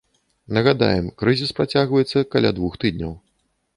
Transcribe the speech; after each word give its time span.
Нагадаем, 0.57 1.11
крызіс 1.21 1.53
працягваецца 1.59 2.25
каля 2.37 2.49
двух 2.59 2.81
тыдняў. 2.85 3.13